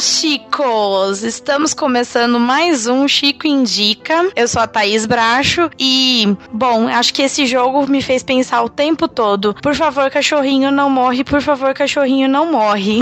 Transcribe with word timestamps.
Chicos! 0.00 1.22
Estamos 1.22 1.74
começando 1.74 2.40
mais 2.40 2.86
um 2.86 3.06
Chico 3.06 3.46
Indica. 3.46 4.30
Eu 4.34 4.48
sou 4.48 4.62
a 4.62 4.66
Thaís 4.66 5.04
Bracho 5.04 5.70
e, 5.78 6.36
bom, 6.52 6.88
acho 6.88 7.12
que 7.12 7.20
esse 7.20 7.44
jogo 7.46 7.86
me 7.86 8.00
fez 8.00 8.22
pensar 8.22 8.62
o 8.62 8.68
tempo 8.68 9.06
todo. 9.06 9.54
Por 9.54 9.74
favor, 9.74 10.10
cachorrinho 10.10 10.70
não 10.70 10.88
morre, 10.88 11.22
por 11.22 11.42
favor, 11.42 11.74
cachorrinho 11.74 12.28
não 12.28 12.50
morre. 12.50 13.00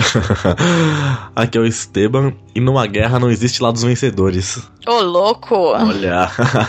Aqui 1.36 1.56
é 1.56 1.60
o 1.60 1.66
Esteban 1.66 2.34
e 2.52 2.60
numa 2.60 2.86
guerra 2.86 3.20
não 3.20 3.30
existe 3.30 3.62
lá 3.62 3.70
dos 3.70 3.84
vencedores. 3.84 4.60
Ô, 4.86 5.00
louco! 5.00 5.54
Olha, 5.54 6.28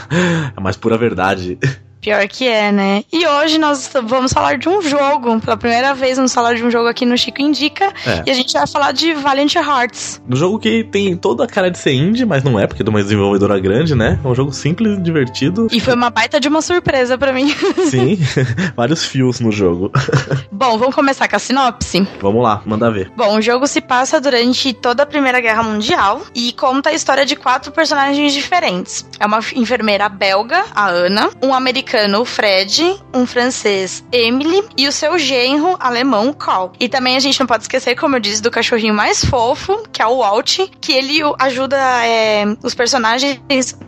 é 0.56 0.62
mais 0.62 0.78
pura 0.78 0.98
verdade. 0.98 1.58
Pior 2.02 2.26
que 2.30 2.48
é, 2.48 2.72
né? 2.72 3.04
E 3.12 3.28
hoje 3.28 3.58
nós 3.58 3.90
vamos 4.06 4.32
falar 4.32 4.58
de 4.58 4.70
um 4.70 4.82
jogo. 4.82 5.40
Pela 5.42 5.58
primeira 5.58 5.94
vez 5.94 6.16
vamos 6.16 6.34
falar 6.34 6.54
de 6.54 6.64
um 6.64 6.72
jogo 6.72 6.88
aqui 6.88 7.06
no 7.06 7.18
Chico 7.18 7.42
Indica. 7.42 7.92
É. 8.06 8.24
E 8.26 8.32
a 8.32 8.34
gente 8.34 8.54
vai 8.54 8.66
falar 8.66 8.94
de 8.94 9.14
Valiant 9.14 9.54
Hearts. 9.56 10.22
Um 10.30 10.36
jogo 10.36 10.60
que 10.60 10.86
tem 10.86 11.16
toda 11.18 11.44
a 11.44 11.48
cara 11.48 11.70
de 11.70 11.78
ser 11.78 11.94
indie, 11.94 12.26
mas 12.26 12.42
não 12.42 12.58
é, 12.58 12.66
porque 12.66 12.82
é 12.82 12.86
de 12.86 12.90
uma 12.90 13.04
desenvolvedora 13.04 13.60
grande, 13.60 13.96
né? 13.96 14.18
É 14.24 14.28
um 14.28 14.34
jogo 14.34 14.54
simples, 14.54 15.02
divertido. 15.04 15.68
E 15.72 15.80
foi 15.82 15.94
uma 15.94 16.10
baita 16.10 16.40
de 16.40 16.48
uma 16.48 16.62
surpresa 16.62 17.18
para 17.18 17.34
mim. 17.34 17.54
Sim, 17.90 18.18
vários 18.78 19.04
fios 19.04 19.42
no 19.42 19.52
jogo. 19.52 19.92
Bom, 20.52 20.78
vamos 20.78 20.96
começar 20.96 21.28
com 21.28 21.36
a 21.36 21.40
sinopse? 21.40 22.08
Vamos 22.22 22.42
lá, 22.42 22.62
manda 22.66 22.90
ver. 22.90 23.12
Bom, 23.16 23.38
o 23.38 23.42
jogo 23.42 23.68
se 23.68 23.82
passa 23.82 24.22
durante 24.22 24.72
toda 24.74 25.04
a 25.04 25.06
Primeira 25.06 25.42
Guerra 25.42 25.64
Mundial 25.64 26.22
e 26.34 26.54
conta 26.54 26.92
a 26.92 26.94
história 26.94 27.26
de 27.26 27.36
quatro 27.36 27.74
personagens 27.74 28.34
diferentes. 28.34 29.06
É 29.20 29.26
uma 29.26 29.40
enfermeira 29.54 30.08
belga, 30.08 30.64
a 30.74 30.88
Ana, 30.88 31.30
um 31.44 31.54
americano 31.54 31.89
americano, 31.90 32.24
Fred, 32.24 32.96
um 33.14 33.26
francês, 33.26 34.04
Emily, 34.12 34.64
e 34.78 34.88
o 34.88 34.92
seu 34.92 35.18
genro 35.18 35.76
alemão, 35.80 36.32
Carl. 36.32 36.72
E 36.80 36.88
também 36.88 37.16
a 37.16 37.20
gente 37.20 37.40
não 37.40 37.48
pode 37.48 37.64
esquecer, 37.64 37.96
como 37.96 38.16
eu 38.16 38.20
disse, 38.20 38.42
do 38.42 38.52
cachorrinho 38.52 38.94
mais 38.94 39.26
fofo, 39.26 39.84
que 39.92 40.02
é 40.02 40.06
o 40.06 40.20
Walt, 40.20 40.60
que 40.80 40.92
ele 40.92 41.20
ajuda 41.40 41.78
é, 42.06 42.46
os 42.64 42.76
personagens 42.76 43.40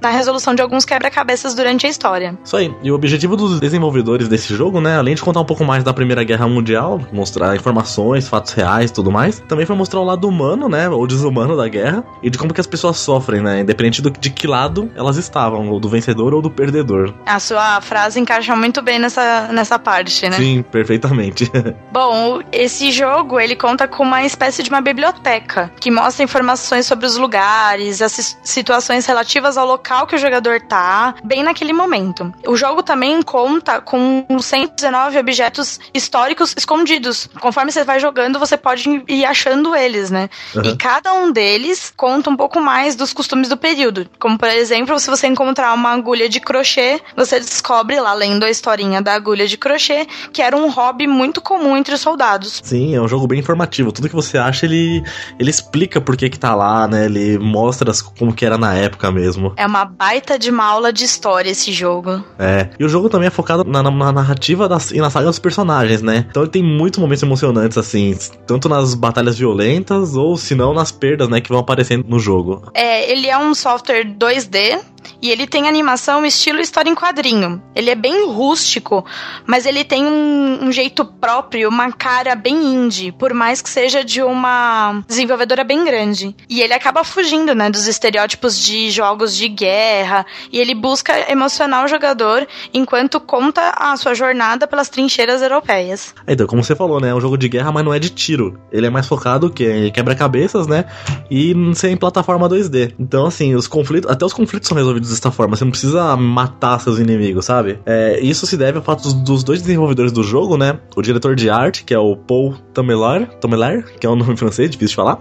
na 0.01 0.09
resolução 0.09 0.55
de 0.55 0.61
alguns 0.61 0.83
quebra-cabeças 0.83 1.53
durante 1.53 1.85
a 1.85 1.89
história. 1.89 2.37
Isso 2.43 2.57
aí. 2.57 2.73
E 2.81 2.91
o 2.91 2.95
objetivo 2.95 3.35
dos 3.35 3.59
desenvolvedores 3.59 4.27
desse 4.27 4.55
jogo, 4.55 4.81
né, 4.81 4.97
além 4.97 5.13
de 5.13 5.21
contar 5.21 5.39
um 5.39 5.45
pouco 5.45 5.63
mais 5.63 5.83
da 5.83 5.93
Primeira 5.93 6.23
Guerra 6.23 6.47
Mundial, 6.47 6.99
mostrar 7.13 7.55
informações, 7.55 8.27
fatos 8.27 8.53
reais 8.53 8.89
tudo 8.89 9.11
mais, 9.11 9.39
também 9.47 9.65
foi 9.65 9.75
mostrar 9.75 9.99
o 9.99 10.03
lado 10.03 10.27
humano, 10.27 10.67
né, 10.67 10.89
ou 10.89 11.05
desumano 11.05 11.55
da 11.55 11.67
guerra, 11.67 12.03
e 12.23 12.29
de 12.29 12.37
como 12.37 12.53
que 12.53 12.61
as 12.61 12.67
pessoas 12.67 12.97
sofrem, 12.97 13.41
né, 13.41 13.61
independente 13.61 14.01
do, 14.01 14.09
de 14.09 14.29
que 14.31 14.47
lado 14.47 14.91
elas 14.95 15.17
estavam, 15.17 15.69
ou 15.69 15.79
do 15.79 15.87
vencedor 15.87 16.33
ou 16.33 16.41
do 16.41 16.49
perdedor. 16.49 17.13
A 17.25 17.39
sua 17.39 17.79
frase 17.91 18.21
encaixa 18.21 18.55
muito 18.55 18.81
bem 18.81 18.97
nessa, 18.97 19.49
nessa 19.51 19.77
parte, 19.77 20.29
né? 20.29 20.37
Sim, 20.37 20.63
perfeitamente. 20.63 21.51
Bom, 21.91 22.39
esse 22.49 22.89
jogo 22.89 23.37
ele 23.37 23.53
conta 23.53 23.85
com 23.85 24.03
uma 24.03 24.23
espécie 24.23 24.63
de 24.63 24.69
uma 24.69 24.79
biblioteca 24.79 25.69
que 25.77 25.91
mostra 25.91 26.23
informações 26.23 26.85
sobre 26.85 27.05
os 27.05 27.17
lugares, 27.17 28.01
as 28.01 28.37
situações 28.41 29.05
relativas 29.05 29.57
ao 29.57 29.67
local 29.67 30.07
que 30.07 30.15
o 30.15 30.17
jogador 30.17 30.61
tá, 30.61 31.15
bem 31.21 31.43
naquele 31.43 31.73
momento. 31.73 32.33
O 32.47 32.55
jogo 32.55 32.81
também 32.81 33.21
conta 33.21 33.81
com 33.81 34.25
119 34.39 35.17
objetos 35.17 35.77
históricos 35.93 36.55
escondidos. 36.57 37.29
Conforme 37.41 37.73
você 37.73 37.83
vai 37.83 37.99
jogando, 37.99 38.39
você 38.39 38.55
pode 38.55 39.03
ir 39.05 39.25
achando 39.25 39.75
eles, 39.75 40.09
né? 40.09 40.29
Uhum. 40.55 40.61
E 40.63 40.77
cada 40.77 41.11
um 41.11 41.29
deles 41.29 41.91
conta 41.97 42.29
um 42.29 42.37
pouco 42.37 42.61
mais 42.61 42.95
dos 42.95 43.11
costumes 43.11 43.49
do 43.49 43.57
período. 43.57 44.09
Como, 44.17 44.37
por 44.37 44.47
exemplo, 44.47 44.97
se 44.97 45.09
você 45.09 45.27
encontrar 45.27 45.73
uma 45.73 45.91
agulha 45.91 46.29
de 46.29 46.39
crochê, 46.39 47.01
você 47.17 47.37
descobre 47.37 47.80
descobre 47.81 47.99
lá, 47.99 48.13
lendo 48.13 48.43
a 48.43 48.49
historinha 48.49 49.01
da 49.01 49.13
agulha 49.13 49.47
de 49.47 49.57
crochê, 49.57 50.07
que 50.31 50.41
era 50.41 50.55
um 50.55 50.69
hobby 50.69 51.07
muito 51.07 51.41
comum 51.41 51.75
entre 51.75 51.95
os 51.95 52.01
soldados. 52.01 52.61
Sim, 52.63 52.95
é 52.95 53.01
um 53.01 53.07
jogo 53.07 53.27
bem 53.27 53.39
informativo. 53.39 53.91
Tudo 53.91 54.07
que 54.07 54.15
você 54.15 54.37
acha, 54.37 54.65
ele, 54.65 55.03
ele 55.39 55.49
explica 55.49 55.99
por 55.99 56.15
que 56.15 56.29
que 56.29 56.39
tá 56.39 56.53
lá, 56.53 56.87
né? 56.87 57.05
Ele 57.05 57.37
mostra 57.39 57.91
como 58.17 58.33
que 58.33 58.45
era 58.45 58.57
na 58.57 58.73
época 58.75 59.11
mesmo. 59.11 59.53
É 59.57 59.65
uma 59.65 59.85
baita 59.85 60.37
de 60.37 60.49
uma 60.49 60.65
aula 60.65 60.93
de 60.93 61.03
história 61.03 61.49
esse 61.49 61.71
jogo. 61.71 62.23
É. 62.37 62.69
E 62.79 62.85
o 62.85 62.89
jogo 62.89 63.09
também 63.09 63.27
é 63.27 63.31
focado 63.31 63.63
na, 63.63 63.81
na 63.83 64.11
narrativa 64.11 64.69
das, 64.69 64.91
e 64.91 64.99
na 64.99 65.09
saga 65.09 65.25
dos 65.25 65.39
personagens, 65.39 66.01
né? 66.01 66.25
Então 66.29 66.43
ele 66.43 66.51
tem 66.51 66.63
muitos 66.63 66.99
momentos 66.99 67.23
emocionantes, 67.23 67.77
assim, 67.77 68.15
tanto 68.45 68.69
nas 68.69 68.93
batalhas 68.93 69.37
violentas 69.37 70.15
ou 70.15 70.37
se 70.37 70.53
não 70.53 70.73
nas 70.73 70.91
perdas, 70.91 71.27
né, 71.29 71.41
que 71.41 71.49
vão 71.49 71.59
aparecendo 71.59 72.05
no 72.07 72.19
jogo. 72.19 72.69
É, 72.73 73.11
ele 73.11 73.27
é 73.27 73.37
um 73.37 73.53
software 73.53 74.05
2D, 74.05 74.79
e 75.21 75.29
ele 75.29 75.45
tem 75.45 75.67
animação 75.67 76.25
estilo 76.25 76.59
história 76.59 76.89
em 76.89 76.95
quadrinho. 76.95 77.61
Ele 77.75 77.89
é 77.89 77.95
bem 77.95 78.27
rústico, 78.27 79.05
mas 79.45 79.65
ele 79.65 79.83
tem 79.83 80.05
um, 80.05 80.65
um, 80.65 80.71
jeito 80.71 81.05
próprio, 81.05 81.69
uma 81.69 81.91
cara 81.91 82.35
bem 82.35 82.55
indie, 82.55 83.11
por 83.11 83.33
mais 83.33 83.61
que 83.61 83.69
seja 83.69 84.03
de 84.03 84.21
uma 84.21 85.03
desenvolvedora 85.07 85.63
bem 85.63 85.83
grande. 85.85 86.35
E 86.49 86.61
ele 86.61 86.73
acaba 86.73 87.03
fugindo, 87.03 87.53
né, 87.53 87.69
dos 87.69 87.87
estereótipos 87.87 88.57
de 88.57 88.89
jogos 88.89 89.35
de 89.35 89.47
guerra, 89.47 90.25
e 90.51 90.59
ele 90.59 90.73
busca 90.73 91.31
emocionar 91.31 91.85
o 91.85 91.87
jogador 91.87 92.47
enquanto 92.73 93.19
conta 93.19 93.73
a 93.77 93.95
sua 93.97 94.13
jornada 94.13 94.67
pelas 94.67 94.89
trincheiras 94.89 95.41
europeias. 95.41 96.13
Então, 96.27 96.47
como 96.47 96.63
você 96.63 96.75
falou, 96.75 96.99
né, 96.99 97.09
é 97.09 97.15
um 97.15 97.21
jogo 97.21 97.37
de 97.37 97.47
guerra, 97.47 97.71
mas 97.71 97.85
não 97.85 97.93
é 97.93 97.99
de 97.99 98.09
tiro. 98.09 98.59
Ele 98.71 98.87
é 98.87 98.89
mais 98.89 99.07
focado 99.07 99.49
que 99.51 99.91
quebra-cabeças, 99.91 100.67
né, 100.67 100.85
e 101.29 101.53
sem 101.75 101.95
plataforma 101.95 102.49
2D. 102.49 102.93
Então, 102.99 103.27
assim, 103.27 103.55
os 103.55 103.67
conflitos, 103.67 104.09
até 104.09 104.25
os 104.25 104.33
conflitos 104.33 104.67
são 104.67 104.77
resolvidos 104.77 104.90
resolvidos 104.91 105.09
desta 105.09 105.31
forma. 105.31 105.55
Você 105.55 105.63
não 105.63 105.71
precisa 105.71 106.15
matar 106.15 106.79
seus 106.79 106.99
inimigos, 106.99 107.45
sabe? 107.45 107.79
É, 107.85 108.19
isso 108.21 108.45
se 108.45 108.57
deve 108.57 108.77
ao 108.77 108.83
fato 108.83 109.11
dos, 109.13 109.43
dois 109.43 109.61
desenvolvedores 109.61 110.11
do 110.11 110.23
jogo, 110.23 110.57
né? 110.57 110.79
O 110.95 111.01
diretor 111.01 111.35
de 111.35 111.49
arte, 111.49 111.83
que 111.83 111.93
é 111.93 111.99
o 111.99 112.15
Paul 112.15 112.55
Tamelar, 112.73 113.27
Tamelar 113.39 113.83
que 113.99 114.05
é 114.05 114.09
um 114.09 114.15
nome 114.15 114.35
francês, 114.37 114.69
difícil 114.69 114.89
de 114.91 114.95
falar, 114.95 115.19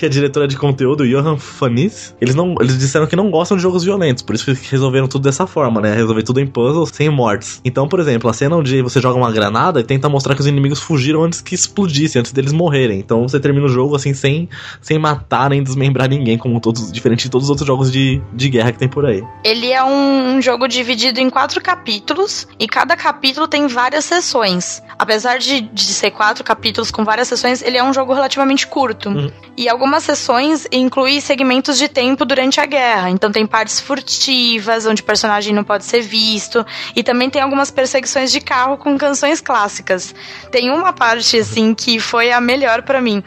é 0.00 0.06
a 0.06 0.08
diretora 0.08 0.46
de 0.46 0.56
conteúdo, 0.56 1.06
Johan 1.06 1.36
Fanis. 1.36 2.14
Eles, 2.20 2.34
não, 2.34 2.54
eles 2.60 2.78
disseram 2.78 3.06
que 3.06 3.16
não 3.16 3.30
gostam 3.30 3.56
de 3.56 3.62
jogos 3.62 3.84
violentos, 3.84 4.22
por 4.22 4.34
isso 4.34 4.44
que 4.44 4.70
resolveram 4.70 5.08
tudo 5.08 5.22
dessa 5.22 5.46
forma, 5.46 5.80
né? 5.80 5.94
Resolver 5.94 6.22
tudo 6.22 6.40
em 6.40 6.46
puzzles, 6.46 6.90
sem 6.92 7.08
mortes. 7.08 7.60
Então, 7.64 7.88
por 7.88 8.00
exemplo, 8.00 8.28
a 8.28 8.32
cena 8.32 8.56
onde 8.56 8.82
você 8.82 9.00
joga 9.00 9.18
uma 9.18 9.32
granada 9.32 9.80
e 9.80 9.84
tenta 9.84 10.08
mostrar 10.08 10.34
que 10.34 10.40
os 10.40 10.46
inimigos 10.46 10.80
fugiram 10.80 11.24
antes 11.24 11.40
que 11.40 11.54
explodissem, 11.54 12.20
antes 12.20 12.32
deles 12.32 12.52
morrerem. 12.52 12.98
Então 12.98 13.26
você 13.26 13.40
termina 13.40 13.66
o 13.66 13.68
jogo 13.68 13.96
assim, 13.96 14.14
sem, 14.14 14.48
sem 14.80 14.98
matar 14.98 15.50
nem 15.50 15.62
desmembrar 15.62 16.08
ninguém, 16.08 16.36
como 16.36 16.60
todos, 16.60 16.90
diferente 16.90 17.24
de 17.24 17.30
todos 17.30 17.46
os 17.46 17.50
outros 17.50 17.66
jogos 17.66 17.90
de, 17.90 18.20
de 18.34 18.48
guerra 18.48 18.72
que 18.72 18.78
tem 18.78 18.88
por 18.88 19.04
aí. 19.08 19.24
Ele 19.44 19.72
é 19.72 19.82
um, 19.82 20.36
um 20.36 20.42
jogo 20.42 20.66
dividido 20.68 21.20
em 21.20 21.30
quatro 21.30 21.60
capítulos 21.60 22.46
e 22.58 22.66
cada 22.66 22.96
capítulo 22.96 23.46
tem 23.48 23.66
várias 23.66 24.04
sessões. 24.04 24.82
Apesar 24.98 25.38
de, 25.38 25.60
de 25.60 25.84
ser 25.84 26.10
quatro 26.10 26.42
capítulos 26.42 26.90
com 26.90 27.04
várias 27.04 27.28
sessões, 27.28 27.62
ele 27.62 27.76
é 27.76 27.84
um 27.84 27.92
jogo 27.92 28.14
relativamente 28.14 28.66
curto. 28.66 29.08
Uhum. 29.10 29.30
E 29.56 29.68
algumas 29.68 30.04
sessões 30.04 30.66
incluem 30.70 31.20
segmentos 31.20 31.78
de 31.78 31.88
tempo 31.88 32.24
durante 32.24 32.60
a 32.60 32.66
guerra. 32.66 33.10
Então 33.10 33.30
tem 33.30 33.46
partes 33.46 33.80
furtivas, 33.80 34.86
onde 34.86 35.02
o 35.02 35.04
personagem 35.04 35.54
não 35.54 35.64
pode 35.64 35.84
ser 35.84 36.00
visto. 36.02 36.64
E 36.94 37.02
também 37.02 37.30
tem 37.30 37.42
algumas 37.42 37.70
perseguições 37.70 38.32
de 38.32 38.40
carro 38.40 38.76
com 38.76 38.96
canções 38.98 39.40
clássicas. 39.40 40.14
Tem 40.50 40.70
uma 40.70 40.92
parte, 40.92 41.38
assim, 41.38 41.74
que 41.74 41.98
foi 41.98 42.32
a 42.32 42.40
melhor 42.40 42.82
para 42.82 43.00
mim. 43.00 43.22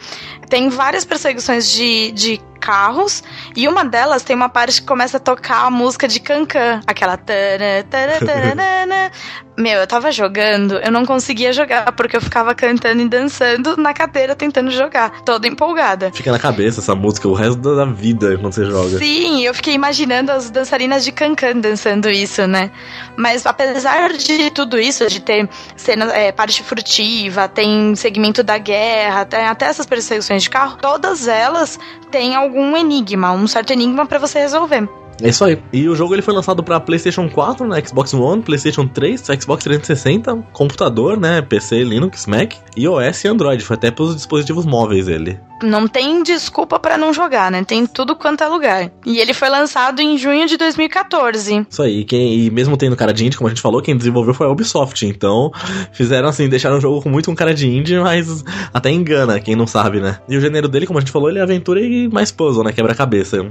Tem 0.50 0.68
várias 0.68 1.04
perseguições 1.04 1.70
de, 1.70 2.10
de 2.12 2.40
carros 2.60 3.22
e 3.56 3.66
uma 3.66 3.84
delas 3.84 4.22
tem 4.22 4.36
uma 4.36 4.48
parte 4.48 4.82
que 4.82 4.86
começa 4.86 5.16
a 5.16 5.20
tocar 5.20 5.64
a 5.64 5.70
música 5.70 6.06
de 6.06 6.20
Cancan, 6.20 6.80
aquela 6.86 7.16
Meu, 9.60 9.80
eu 9.80 9.86
tava 9.86 10.10
jogando, 10.10 10.74
eu 10.78 10.90
não 10.90 11.04
conseguia 11.04 11.52
jogar 11.52 11.92
porque 11.92 12.16
eu 12.16 12.20
ficava 12.20 12.54
cantando 12.54 13.02
e 13.02 13.08
dançando 13.08 13.76
na 13.76 13.92
cadeira 13.92 14.34
tentando 14.34 14.70
jogar, 14.70 15.22
toda 15.22 15.46
empolgada. 15.46 16.10
Fica 16.12 16.32
na 16.32 16.38
cabeça 16.38 16.80
essa 16.80 16.94
música 16.94 17.28
o 17.28 17.34
resto 17.34 17.76
da 17.76 17.84
vida 17.84 18.38
quando 18.38 18.52
você 18.52 18.64
joga. 18.64 18.98
Sim, 18.98 19.42
eu 19.42 19.54
fiquei 19.54 19.74
imaginando 19.74 20.32
as 20.32 20.50
dançarinas 20.50 21.04
de 21.04 21.12
Cancan 21.12 21.58
dançando 21.58 22.08
isso, 22.08 22.46
né? 22.46 22.70
Mas 23.16 23.44
apesar 23.44 24.12
de 24.12 24.50
tudo 24.50 24.78
isso, 24.78 25.06
de 25.08 25.20
ter 25.20 25.48
cena, 25.76 26.12
é, 26.12 26.32
parte 26.32 26.62
furtiva, 26.62 27.48
tem 27.48 27.94
segmento 27.94 28.42
da 28.42 28.58
guerra, 28.58 29.24
tem 29.24 29.40
até 29.40 29.66
essas 29.66 29.86
perseguições 29.86 30.42
de 30.42 30.50
carro, 30.50 30.78
todas 30.80 31.28
elas 31.28 31.78
têm 32.10 32.34
algum 32.34 32.76
enigma, 32.76 33.32
um 33.32 33.46
certo 33.46 33.72
enigma 33.72 34.06
para 34.06 34.18
você 34.18 34.38
resolver. 34.38 34.88
É 35.22 35.28
isso 35.28 35.44
aí. 35.44 35.58
E 35.72 35.88
o 35.88 35.94
jogo 35.94 36.14
ele 36.14 36.22
foi 36.22 36.34
lançado 36.34 36.62
para 36.62 36.80
PlayStation 36.80 37.28
4, 37.28 37.66
né, 37.66 37.82
Xbox 37.84 38.14
One, 38.14 38.42
PlayStation 38.42 38.86
3, 38.86 39.20
Xbox 39.40 39.64
360, 39.64 40.36
computador, 40.52 41.18
né, 41.18 41.42
PC, 41.42 41.84
Linux, 41.84 42.26
Mac, 42.26 42.54
iOS 42.76 43.24
e 43.24 43.28
Android. 43.28 43.64
Foi 43.64 43.76
até 43.76 43.90
para 43.90 44.04
os 44.04 44.16
dispositivos 44.16 44.64
móveis 44.66 45.08
ele 45.08 45.38
não 45.62 45.86
tem 45.86 46.22
desculpa 46.22 46.78
para 46.78 46.96
não 46.96 47.12
jogar, 47.12 47.50
né? 47.50 47.64
Tem 47.64 47.86
tudo 47.86 48.16
quanto 48.16 48.42
é 48.42 48.48
lugar. 48.48 48.90
E 49.04 49.18
ele 49.18 49.34
foi 49.34 49.48
lançado 49.48 50.00
em 50.00 50.16
junho 50.16 50.46
de 50.46 50.56
2014. 50.56 51.66
Isso 51.68 51.82
aí, 51.82 52.04
quem, 52.04 52.34
e 52.34 52.50
mesmo 52.50 52.76
tendo 52.76 52.96
cara 52.96 53.12
de 53.12 53.24
indie, 53.24 53.36
como 53.36 53.48
a 53.48 53.50
gente 53.50 53.62
falou, 53.62 53.82
quem 53.82 53.96
desenvolveu 53.96 54.34
foi 54.34 54.46
a 54.46 54.50
Ubisoft. 54.50 55.06
Então, 55.06 55.50
fizeram 55.92 56.28
assim, 56.28 56.48
deixaram 56.48 56.78
o 56.78 56.80
jogo 56.80 57.02
com 57.02 57.08
muito 57.08 57.30
um 57.30 57.34
cara 57.34 57.54
de 57.54 57.68
indie, 57.68 57.98
mas 57.98 58.44
até 58.72 58.90
engana 58.90 59.40
quem 59.40 59.56
não 59.56 59.66
sabe, 59.66 60.00
né? 60.00 60.18
E 60.28 60.36
o 60.36 60.40
gênero 60.40 60.68
dele, 60.68 60.86
como 60.86 60.98
a 60.98 61.00
gente 61.00 61.12
falou, 61.12 61.28
ele 61.28 61.38
é 61.38 61.42
aventura 61.42 61.80
e 61.80 62.08
mais 62.08 62.30
puzzle, 62.30 62.64
né? 62.64 62.72
Quebra-cabeça. 62.72 63.50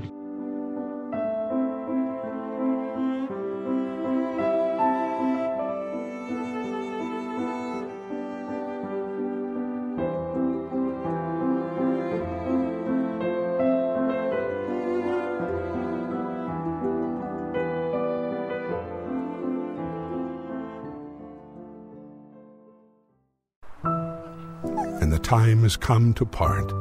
Time 25.29 25.61
has 25.61 25.77
come 25.77 26.11
to 26.11 26.25
part, 26.25 26.71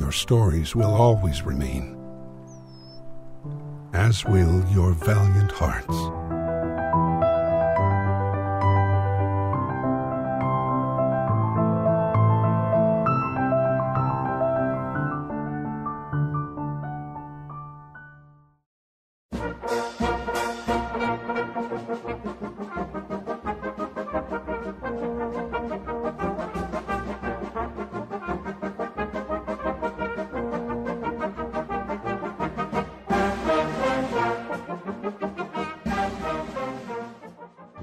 your 0.00 0.10
stories 0.10 0.74
will 0.74 0.92
always 0.92 1.42
remain, 1.42 1.96
as 3.92 4.24
will 4.24 4.64
your 4.72 4.90
valiant 4.94 5.52
hearts. 5.52 6.23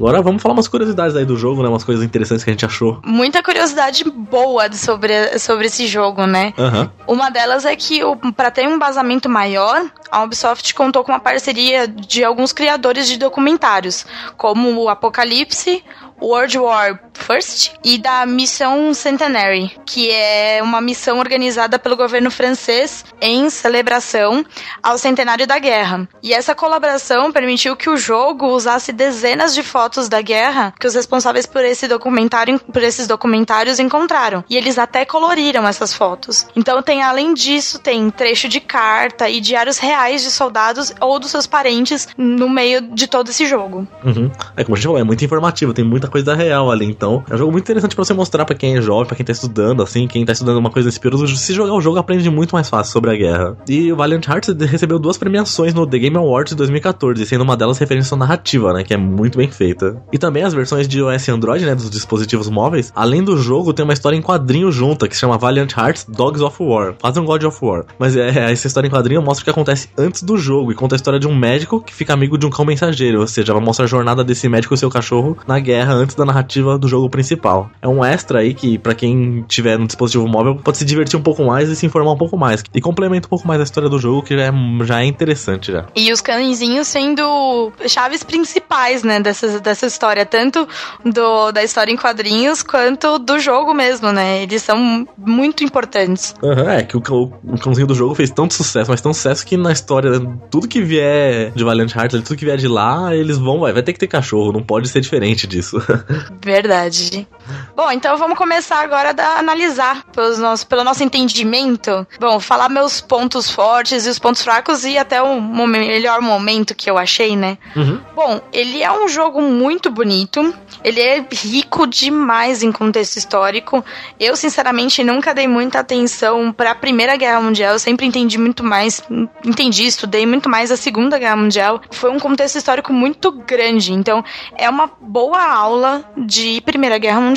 Agora 0.02 0.20
vamos 0.20 0.42
falar 0.42 0.54
umas 0.54 0.68
curiosidades 0.68 1.16
aí 1.16 1.26
do 1.26 1.38
jogo, 1.38 1.62
né? 1.62 1.70
Umas 1.70 1.84
coisas 1.84 2.04
interessantes 2.04 2.44
que 2.44 2.50
a 2.50 2.54
gente 2.54 2.66
achou. 2.66 3.00
Muita 3.06 3.44
curiosidade 3.44 4.04
boa 4.04 4.72
sobre, 4.74 5.38
sobre 5.38 5.68
esse 5.68 5.86
jogo, 5.86 6.26
né? 6.26 6.56
Uhum. 6.58 6.90
Uma 7.06 7.30
delas 7.30 7.66
é 7.66 7.76
que, 7.76 8.02
para 8.36 8.50
ter 8.50 8.68
um 8.68 8.72
embasamento 8.72 9.30
maior, 9.30 9.86
a 10.10 10.24
Ubisoft 10.24 10.74
contou 10.74 11.04
com 11.04 11.12
uma 11.12 11.20
parceria 11.20 11.88
de 11.88 12.24
alguns 12.24 12.52
criadores 12.52 13.08
de 13.08 13.16
documentários, 13.16 14.04
como 14.38 14.76
o 14.76 14.90
Apocalipse, 14.90 15.84
World 16.20 16.58
War 16.58 17.00
First 17.32 17.76
e 17.82 17.98
da 17.98 18.26
Missão 18.26 18.94
Centenary, 18.94 19.72
que 19.86 20.12
é 20.12 20.60
uma 20.62 20.82
missão 20.82 21.18
organizada 21.18 21.80
pelo 21.80 21.96
governo 21.96 22.30
francês 22.30 23.06
em 23.22 23.50
celebração 23.50 24.46
ao 24.84 24.98
centenário 24.98 25.48
da 25.48 25.58
guerra. 25.58 26.10
E 26.22 26.34
essa 26.34 26.54
colaboração 26.54 27.32
permitiu 27.32 27.78
que 27.78 27.90
o 27.90 27.96
jogo 27.96 28.48
usasse 28.48 28.92
dezenas 28.92 29.56
de 29.56 29.64
fotos 29.64 30.10
da 30.10 30.22
guerra 30.22 30.74
que 30.78 30.86
os 30.86 30.94
responsáveis 30.94 31.46
por 31.46 31.64
esse 31.64 31.88
documentário, 31.88 32.60
por 32.60 32.84
esses 32.84 33.08
documentários 33.08 33.80
encontraram. 33.80 34.44
E 34.50 34.58
eles 34.58 34.78
até 34.78 35.06
coloriram 35.06 35.66
essas 35.66 35.94
fotos. 35.94 36.46
Então 36.54 36.82
tem 36.84 37.02
além 37.02 37.34
disso 37.34 37.80
tem 37.80 38.10
trecho 38.10 38.50
de 38.50 38.60
carta 38.60 39.30
e 39.30 39.40
diários 39.40 39.78
reais 39.78 40.22
de 40.22 40.32
soldados 40.32 40.94
ou 41.00 41.18
dos 41.18 41.32
seus 41.32 41.48
parentes 41.48 42.10
no 42.18 42.50
meio 42.50 42.82
de 42.82 43.08
todo 43.08 43.30
esse 43.30 43.46
jogo. 43.46 43.88
Uhum. 44.04 44.30
É 44.58 44.66
como 44.66 44.76
a 44.76 44.78
gente 44.78 44.86
falou, 44.86 45.00
é 45.00 45.04
muito 45.04 45.24
informativo, 45.24 45.74
tem 45.74 45.86
muita 45.86 46.10
coisa 46.10 46.36
real 46.36 46.70
ali. 46.70 46.86
Então, 46.86 47.21
é 47.30 47.36
um 47.36 47.38
jogo 47.38 47.52
muito 47.52 47.64
interessante 47.64 47.96
para 47.96 48.06
você 48.06 48.14
mostrar 48.14 48.46
para 48.46 48.56
quem 48.56 48.78
é 48.78 48.82
jovem, 48.82 49.06
para 49.06 49.16
quem 49.16 49.26
tá 49.26 49.32
estudando, 49.32 49.84
assim, 49.84 50.08
quem 50.08 50.26
tá 50.26 50.34
estudando 50.34 50.58
uma 50.58 50.70
coisa 50.70 50.88
nesse 50.88 51.00
período. 51.00 51.28
Se 51.28 51.54
jogar 51.54 51.74
o 51.74 51.82
jogo, 51.82 51.98
aprende 51.98 52.30
muito 52.30 52.54
mais 52.54 52.70
fácil 52.70 52.92
sobre 52.92 53.12
a 53.12 53.16
guerra. 53.16 53.58
E 53.68 53.92
o 53.92 53.96
Valiant 53.96 54.28
Hearts 54.28 54.56
recebeu 54.70 55.00
duas 55.00 55.18
premiações 55.18 55.74
no 55.74 55.86
The 55.86 56.00
Game 56.00 56.18
Awards 56.18 56.52
de 56.52 56.58
2014, 56.58 57.26
sendo 57.26 57.44
uma 57.44 57.58
delas 57.58 57.78
referência 57.78 58.16
narrativa, 58.18 58.74
né, 58.74 58.84
que 58.84 58.94
é 58.94 58.98
muito 58.98 59.38
bem 59.38 59.50
feita. 59.50 60.02
E 60.12 60.18
também 60.18 60.44
as 60.44 60.54
versões 60.54 60.88
de 60.88 61.00
iOS 61.00 61.28
e 61.28 61.32
Android, 61.32 61.66
né, 61.66 61.76
dos 61.76 61.90
dispositivos 61.90 62.50
móveis, 62.50 62.92
além 62.96 63.24
do 63.24 63.38
jogo, 63.38 63.74
tem 63.74 63.84
uma 63.84 63.94
história 63.94 64.16
em 64.16 64.22
quadrinho 64.22 64.72
junta, 64.72 65.08
que 65.08 65.16
se 65.16 65.22
chama 65.22 65.38
Valiant 65.38 65.72
Hearts 65.76 66.06
Dogs 66.08 66.44
of 66.44 66.62
War. 66.62 66.96
Quase 67.00 67.20
um 67.20 67.26
God 67.26 67.44
of 67.44 67.58
War. 67.62 67.86
Mas 67.98 68.16
é, 68.16 68.52
essa 68.52 68.68
história 68.68 68.88
em 68.88 68.92
quadrinho 68.92 69.22
mostra 69.22 69.42
o 69.42 69.46
que 69.46 69.50
acontece 69.50 69.90
antes 69.98 70.24
do 70.24 70.38
jogo 70.38 70.72
e 70.72 70.76
conta 70.76 70.96
a 70.96 70.98
história 70.98 71.20
de 71.20 71.28
um 71.28 71.36
médico 71.36 71.82
que 71.82 71.94
fica 71.94 72.14
amigo 72.14 72.38
de 72.38 72.46
um 72.46 72.50
cão 72.50 72.66
mensageiro, 72.66 73.20
ou 73.20 73.28
seja, 73.28 73.52
ela 73.52 73.62
mostra 73.62 73.86
a 73.86 73.88
jornada 73.88 74.24
desse 74.24 74.48
médico 74.48 74.74
e 74.74 74.78
seu 74.78 74.90
cachorro 74.90 75.38
na 75.48 75.60
guerra 75.60 75.94
antes 75.94 76.16
da 76.16 76.26
narrativa 76.26 76.78
do 76.78 76.88
jogo 76.88 77.10
principal. 77.12 77.70
É 77.82 77.88
um 77.88 78.04
extra 78.04 78.40
aí 78.40 78.54
que, 78.54 78.78
para 78.78 78.96
quem 78.96 79.44
tiver 79.48 79.78
no 79.78 79.86
dispositivo 79.86 80.28
móvel, 80.28 80.56
pode 80.56 80.78
se 80.78 80.86
divertir 80.86 81.20
um 81.20 81.22
pouco 81.22 81.44
mais 81.44 81.70
e 81.70 81.76
se 81.76 81.86
informar 81.86 82.14
um 82.14 82.18
pouco 82.18 82.38
mais. 82.38 82.64
E 82.74 82.82
complementa 82.82 83.28
um 83.28 83.30
pouco 83.30 83.48
mais 83.48 83.60
a 83.60 83.64
história 83.64 83.90
do 83.90 84.00
jogo, 84.00 84.24
que 84.24 84.36
já 84.36 84.44
é, 84.44 84.52
já 84.84 85.02
é 85.02 85.06
interessante 85.06 85.72
já. 85.72 85.86
E 85.96 86.12
os 86.12 86.22
cãezinhos 86.22 86.88
sendo 86.88 87.72
chaves 87.88 88.24
principais, 88.24 89.04
né, 89.04 89.20
dessa, 89.20 89.60
dessa 89.60 89.86
história, 89.86 90.26
tanto 90.26 90.68
do, 91.06 91.52
da 91.52 91.64
história 91.64 91.92
em 91.92 91.98
quadrinhos 91.98 92.64
quanto 92.64 93.20
do 93.20 93.40
jogo 93.40 93.74
mesmo, 93.74 94.12
né? 94.12 94.44
Eles 94.44 94.64
são 94.64 95.08
muito 95.18 95.64
importantes. 95.64 96.34
Uhum, 96.42 96.70
é, 96.70 96.84
que 96.84 96.96
o, 96.96 97.02
o, 97.10 97.24
o 97.54 97.60
cãozinho 97.60 97.88
do 97.88 97.96
jogo 97.96 98.16
fez 98.16 98.32
tanto 98.32 98.54
sucesso, 98.54 98.90
mas 98.90 99.02
tão 99.02 99.14
sucesso 99.14 99.46
que 99.46 99.58
na 99.58 99.72
história, 99.72 100.12
tudo 100.50 100.68
que 100.68 100.82
vier 100.82 101.52
de 101.52 101.64
Valiant 101.64 101.94
Hearts, 101.94 102.22
tudo 102.24 102.38
que 102.38 102.46
vier 102.46 102.58
de 102.58 102.68
lá, 102.68 103.16
eles 103.16 103.38
vão, 103.38 103.60
vai, 103.60 103.74
vai 103.74 103.84
ter 103.84 103.94
que 103.94 104.00
ter 104.00 104.08
cachorro, 104.08 104.52
não 104.52 104.64
pode 104.64 104.88
ser 104.88 105.02
diferente 105.02 105.48
disso. 105.48 105.82
Verdade. 106.44 106.91
verdade. 106.92 107.28
Bom, 107.76 107.92
então 107.92 108.18
vamos 108.18 108.38
começar 108.38 108.82
agora 108.82 109.16
a 109.18 109.40
analisar 109.40 110.04
pelos 110.14 110.38
nosso, 110.38 110.68
pelo 110.68 110.84
nosso 110.84 111.04
entendimento. 111.04 112.06
Bom, 112.20 112.40
falar 112.40 112.70
meus 112.70 113.02
pontos 113.02 113.50
fortes 113.50 114.06
e 114.06 114.10
os 114.10 114.20
pontos 114.20 114.44
fracos 114.44 114.86
e 114.86 114.98
até 114.98 115.22
o 115.22 115.42
melhor 115.42 116.22
momento 116.22 116.76
que 116.76 116.90
eu 116.90 116.98
achei, 116.98 117.36
né? 117.36 117.58
Uhum. 117.76 118.00
Bom, 118.16 118.42
ele 118.54 118.84
é 118.84 118.92
um 118.92 119.08
jogo 119.08 119.42
muito 119.42 119.90
bonito. 119.90 120.54
Ele 120.84 121.00
é 121.00 121.26
rico 121.32 121.86
demais 121.88 122.64
em 122.64 122.72
contexto 122.72 123.18
histórico. 123.18 123.84
Eu, 124.20 124.36
sinceramente, 124.36 125.04
nunca 125.04 125.34
dei 125.34 125.48
muita 125.48 125.80
atenção 125.80 126.52
para 126.52 126.72
a 126.72 126.76
Primeira 126.76 127.16
Guerra 127.16 127.42
Mundial. 127.42 127.74
Eu 127.74 127.80
sempre 127.80 128.06
entendi 128.06 128.38
muito 128.38 128.64
mais, 128.64 129.02
entendi, 129.46 129.86
estudei 129.86 130.26
muito 130.26 130.50
mais 130.50 130.72
a 130.72 130.78
Segunda 130.78 131.18
Guerra 131.18 131.36
Mundial. 131.36 131.82
Foi 131.92 132.12
um 132.12 132.20
contexto 132.20 132.58
histórico 132.58 132.94
muito 132.94 133.32
grande. 133.32 133.94
Então, 133.94 134.24
é 134.58 134.70
uma 134.70 134.90
boa 135.00 135.42
aula 135.44 136.04
de 136.18 136.62
Primeira 136.62 136.98
Guerra 136.98 137.20
Mundial. 137.22 137.31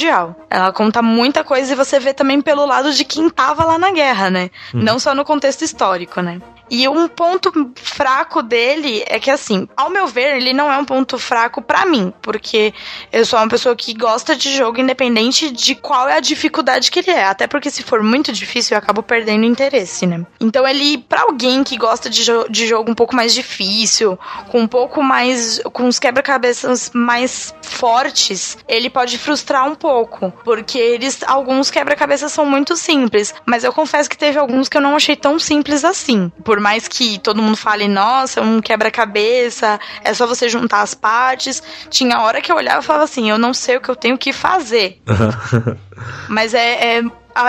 Ela 0.50 0.72
conta 0.72 1.02
muita 1.02 1.44
coisa 1.44 1.72
e 1.72 1.76
você 1.76 1.98
vê 1.98 2.12
também 2.12 2.40
pelo 2.40 2.64
lado 2.66 2.92
de 2.92 3.04
quem 3.04 3.28
tava 3.30 3.64
lá 3.64 3.78
na 3.78 3.90
guerra, 3.90 4.30
né? 4.30 4.50
Hum. 4.74 4.80
Não 4.82 4.98
só 4.98 5.14
no 5.14 5.24
contexto 5.24 5.62
histórico, 5.62 6.20
né? 6.20 6.40
E 6.74 6.88
um 6.88 7.06
ponto 7.06 7.52
fraco 7.76 8.42
dele 8.42 9.04
é 9.06 9.20
que, 9.20 9.30
assim, 9.30 9.68
ao 9.76 9.88
meu 9.88 10.08
ver, 10.08 10.36
ele 10.36 10.52
não 10.52 10.72
é 10.72 10.76
um 10.76 10.84
ponto 10.84 11.16
fraco 11.20 11.62
para 11.62 11.86
mim, 11.86 12.12
porque 12.20 12.74
eu 13.12 13.24
sou 13.24 13.38
uma 13.38 13.46
pessoa 13.46 13.76
que 13.76 13.94
gosta 13.94 14.34
de 14.34 14.52
jogo 14.52 14.80
independente 14.80 15.52
de 15.52 15.76
qual 15.76 16.08
é 16.08 16.16
a 16.16 16.20
dificuldade 16.20 16.90
que 16.90 16.98
ele 16.98 17.12
é. 17.12 17.26
Até 17.26 17.46
porque 17.46 17.70
se 17.70 17.84
for 17.84 18.02
muito 18.02 18.32
difícil, 18.32 18.74
eu 18.74 18.78
acabo 18.78 19.04
perdendo 19.04 19.44
interesse, 19.44 20.04
né? 20.04 20.26
Então, 20.40 20.66
ele, 20.66 20.98
para 20.98 21.22
alguém 21.22 21.62
que 21.62 21.76
gosta 21.76 22.10
de, 22.10 22.24
jo 22.24 22.48
de 22.50 22.66
jogo 22.66 22.90
um 22.90 22.94
pouco 22.94 23.14
mais 23.14 23.32
difícil, 23.32 24.18
com 24.50 24.62
um 24.62 24.66
pouco 24.66 25.00
mais. 25.00 25.60
com 25.72 25.86
os 25.86 26.00
quebra-cabeças 26.00 26.90
mais 26.92 27.54
fortes, 27.62 28.58
ele 28.66 28.90
pode 28.90 29.16
frustrar 29.16 29.70
um 29.70 29.76
pouco, 29.76 30.32
porque 30.44 30.76
eles. 30.76 31.22
alguns 31.24 31.70
quebra-cabeças 31.70 32.32
são 32.32 32.44
muito 32.44 32.76
simples, 32.76 33.32
mas 33.46 33.62
eu 33.62 33.72
confesso 33.72 34.10
que 34.10 34.18
teve 34.18 34.40
alguns 34.40 34.68
que 34.68 34.76
eu 34.76 34.82
não 34.82 34.96
achei 34.96 35.14
tão 35.14 35.38
simples 35.38 35.84
assim. 35.84 36.32
Por 36.42 36.63
mais 36.64 36.88
que 36.88 37.18
todo 37.18 37.42
mundo 37.42 37.58
fale, 37.58 37.86
nossa, 37.86 38.40
um 38.40 38.58
quebra-cabeça, 38.58 39.78
é 40.02 40.14
só 40.14 40.26
você 40.26 40.48
juntar 40.48 40.80
as 40.80 40.94
partes, 40.94 41.62
tinha 41.90 42.20
hora 42.20 42.40
que 42.40 42.50
eu 42.50 42.56
olhava 42.56 42.80
e 42.80 42.82
falava 42.82 43.04
assim, 43.04 43.28
eu 43.28 43.36
não 43.36 43.52
sei 43.52 43.76
o 43.76 43.82
que 43.82 43.90
eu 43.90 43.94
tenho 43.94 44.16
que 44.16 44.32
fazer. 44.32 44.98
Mas 46.26 46.54
é, 46.54 46.96
é 46.96 47.02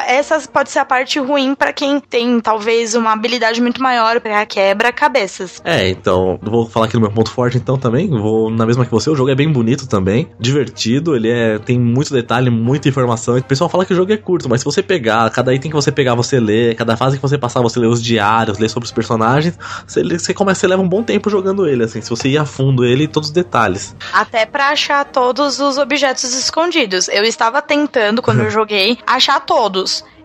essa 0.08 0.40
pode 0.48 0.72
ser 0.72 0.80
a 0.80 0.86
parte 0.86 1.20
ruim 1.20 1.56
para 1.56 1.72
quem 1.74 2.00
tem 2.00 2.40
talvez 2.40 2.96
uma 2.96 3.12
habilidade 3.12 3.62
muito 3.62 3.82
maior 3.82 4.20
para 4.20 4.46
quebra-cabeças. 4.46 5.62
É, 5.64 5.90
então, 5.90 6.40
vou 6.42 6.68
falar 6.68 6.86
aqui 6.86 6.94
do 6.94 7.02
meu 7.02 7.12
ponto 7.12 7.30
forte 7.32 7.58
então 7.58 7.78
também, 7.78 8.10
vou 8.10 8.50
na 8.50 8.66
mesma 8.66 8.86
que 8.86 8.92
você, 8.92 9.10
o 9.10 9.16
jogo 9.16 9.30
é 9.30 9.36
bem 9.36 9.52
bonito 9.52 9.88
também, 9.88 10.30
divertido, 10.40 11.16
ele 11.16 11.30
é 11.30 11.60
tem 11.60 11.80
muito 11.80 12.14
detalhe, 12.14 12.50
muita 12.50 12.90
informação. 12.90 13.38
O 13.38 13.44
pessoal 13.44 13.70
fala 13.70 13.86
que 13.86 13.94
o 13.94 13.96
jogo 13.96 14.12
é 14.12 14.18
curto, 14.18 14.50
mas 14.50 14.62
se 14.62 14.66
você 14.66 14.82
pegar, 14.82 15.30
cada 15.30 15.54
item 15.54 15.72
que 15.72 15.76
você 15.76 15.92
pegar, 15.92 16.16
você 16.16 16.40
lê, 16.40 16.74
cada 16.76 16.96
fase 16.98 17.18
que 17.18 17.22
você 17.22 17.38
passar, 17.38 17.62
você 17.62 17.80
lê 17.80 17.88
os 17.88 18.02
diários, 18.02 18.58
lê 18.58 18.70
sobre 18.70 18.86
os 18.86 18.92
personagens, 18.92 19.58
você, 19.88 20.04
você 20.04 20.34
começa, 20.34 20.62
você 20.62 20.68
leva 20.68 20.82
um 20.82 20.90
bom 20.90 21.04
tempo 21.04 21.30
jogando 21.30 21.68
ele, 21.68 21.84
assim, 21.84 22.02
se 22.02 22.10
você 22.10 22.30
ir 22.30 22.38
a 22.38 22.46
fundo 22.46 22.86
ele, 22.86 23.08
todos 23.08 23.30
os 23.30 23.34
detalhes. 23.34 23.96
Até 24.14 24.46
para 24.46 24.70
achar 24.70 25.06
todos 25.06 25.60
os 25.60 25.78
objetos 25.78 26.34
escondidos. 26.34 27.08
Eu 27.08 27.24
estava 27.24 27.62
tentando, 27.62 28.22
quando 28.22 28.42
eu 28.42 28.50
joguei, 28.52 28.98
achar 29.06 29.40
todos. 29.40 29.75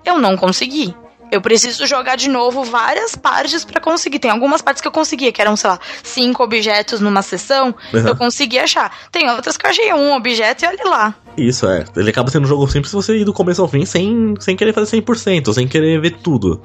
Eu 0.04 0.19
não 0.19 0.37
consegui. 0.37 0.95
Eu 1.30 1.40
preciso 1.40 1.87
jogar 1.87 2.16
de 2.16 2.28
novo 2.28 2.64
várias 2.64 3.14
partes 3.14 3.64
para 3.64 3.80
conseguir. 3.80 4.19
Tem 4.19 4.30
algumas 4.30 4.61
partes 4.61 4.80
que 4.80 4.88
eu 4.88 4.92
conseguia, 4.92 5.30
que 5.30 5.40
eram, 5.40 5.57
sei 5.57 5.71
lá, 5.71 5.78
cinco 6.02 6.42
objetos 6.42 7.00
numa 7.00 7.23
sessão. 7.23 7.75
Uhum. 7.92 8.09
Eu 8.09 8.16
consegui 8.16 8.59
achar. 8.59 8.92
Tem 9.12 9.30
outras 9.30 9.57
que 9.57 9.64
eu 9.64 9.71
achei 9.71 9.92
um 9.92 10.12
objeto 10.14 10.64
e 10.64 10.69
olha 10.69 10.85
lá. 10.85 11.14
Isso, 11.40 11.66
é. 11.66 11.85
Ele 11.97 12.11
acaba 12.11 12.30
sendo 12.30 12.44
um 12.44 12.49
jogo 12.49 12.66
simples 12.68 12.90
se 12.90 12.97
você 12.97 13.16
ir 13.16 13.25
do 13.25 13.32
começo 13.32 13.62
ao 13.62 13.68
fim 13.68 13.87
sem, 13.87 14.35
sem 14.38 14.54
querer 14.54 14.75
fazer 14.75 15.00
100%, 15.00 15.54
sem 15.54 15.66
querer 15.66 15.99
ver 16.00 16.16
tudo. 16.23 16.61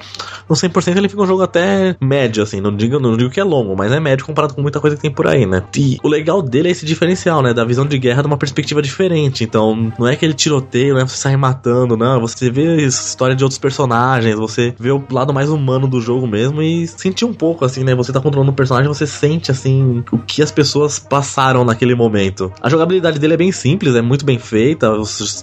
No 0.50 0.56
100% 0.56 0.98
ele 0.98 1.08
fica 1.08 1.22
um 1.22 1.28
jogo 1.28 1.44
até 1.44 1.96
médio, 2.02 2.44
assim. 2.44 2.60
Não 2.60 2.76
digo, 2.76 3.00
não 3.00 3.16
digo 3.16 3.30
que 3.30 3.40
é 3.40 3.44
longo, 3.44 3.76
mas 3.76 3.92
é 3.92 4.00
médio 4.00 4.26
comparado 4.26 4.54
com 4.54 4.62
muita 4.62 4.82
coisa 4.82 4.98
que 4.98 5.02
tem 5.02 5.12
por 5.12 5.28
aí, 5.28 5.46
né? 5.46 5.64
E 5.78 5.98
o 6.04 6.10
legal 6.10 6.42
dele 6.42 6.68
é 6.68 6.72
esse 6.72 6.86
diferencial, 6.86 7.42
né? 7.42 7.54
Da 7.54 7.64
visão 7.64 7.86
de 7.86 7.98
guerra 7.98 8.22
de 8.22 8.28
uma 8.28 8.38
perspectiva 8.38 8.82
diferente. 8.82 9.44
Então, 9.44 9.94
não 9.98 10.08
é 10.08 10.14
aquele 10.14 10.34
tiroteio, 10.34 10.94
não 10.94 11.02
é 11.02 11.08
você 11.08 11.18
sair 11.18 11.38
matando, 11.38 11.96
não. 11.96 12.20
Você 12.20 12.50
vê 12.50 12.68
a 12.68 12.76
história 12.82 13.36
de 13.36 13.44
outros 13.44 13.58
personagens, 13.58 14.36
você 14.36 14.76
vê 14.78 14.92
o 14.92 15.04
lado 15.10 15.34
mais 15.34 15.50
humano 15.50 15.88
do 15.88 16.02
jogo 16.02 16.28
mesmo 16.28 16.62
e 16.62 16.86
sentir 16.88 17.24
um 17.26 17.34
pouco, 17.34 17.64
assim, 17.64 17.84
né? 17.84 17.96
Você 17.96 18.12
tá 18.12 18.20
controlando 18.20 18.52
um 18.52 18.56
personagem, 18.56 18.88
você 18.88 19.08
sente, 19.08 19.52
assim, 19.52 20.04
o 20.12 20.18
que 20.18 20.42
as 20.42 20.52
pessoas 20.52 21.00
passaram 21.00 21.64
naquele 21.64 21.96
momento. 21.96 22.52
A 22.62 22.70
jogabilidade 22.70 23.20
dele 23.20 23.36
é 23.36 23.38
bem 23.38 23.52
simples, 23.52 23.96
é 23.96 24.02
muito 24.02 24.26
bem 24.26 24.38
feita 24.38 24.65
feita, 24.66 24.92